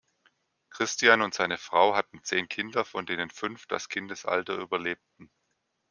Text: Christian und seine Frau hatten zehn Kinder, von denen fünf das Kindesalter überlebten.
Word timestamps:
Christian 0.71 1.21
und 1.21 1.35
seine 1.35 1.59
Frau 1.59 1.93
hatten 1.93 2.23
zehn 2.23 2.49
Kinder, 2.49 2.85
von 2.85 3.05
denen 3.05 3.29
fünf 3.29 3.67
das 3.67 3.87
Kindesalter 3.87 4.55
überlebten. 4.57 5.29